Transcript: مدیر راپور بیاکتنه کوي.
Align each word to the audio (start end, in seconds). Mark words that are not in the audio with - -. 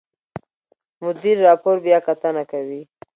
مدیر 1.03 1.37
راپور 1.47 1.77
بیاکتنه 1.85 2.43
کوي. 2.51 2.81